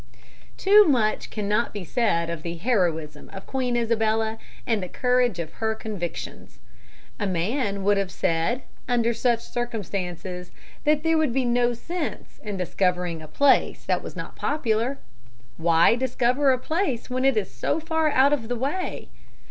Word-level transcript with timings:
Too 0.57 0.87
much 0.87 1.29
cannot 1.29 1.73
be 1.75 1.83
said 1.85 2.31
of 2.31 2.41
the 2.41 2.55
heroism 2.57 3.29
of 3.31 3.45
Queen 3.45 3.77
Isabella 3.77 4.39
and 4.65 4.81
the 4.81 4.89
courage 4.89 5.37
of 5.37 5.53
her 5.61 5.75
convictions. 5.75 6.57
A 7.19 7.27
man 7.27 7.83
would 7.83 7.97
have 7.97 8.09
said, 8.09 8.63
under 8.89 9.13
such 9.13 9.41
circumstances, 9.41 10.49
that 10.85 11.03
there 11.03 11.19
would 11.19 11.33
be 11.33 11.45
no 11.45 11.73
sense 11.73 12.39
in 12.43 12.57
discovering 12.57 13.21
a 13.21 13.27
place 13.27 13.85
that 13.85 14.01
was 14.01 14.15
not 14.15 14.35
popular. 14.35 14.97
Why 15.57 15.93
discover 15.93 16.49
a 16.51 16.57
place 16.57 17.11
when 17.11 17.23
it 17.23 17.37
is 17.37 17.51
so 17.53 17.79
far 17.79 18.09
out 18.09 18.33
of 18.33 18.47
the 18.47 18.55
way? 18.55 19.09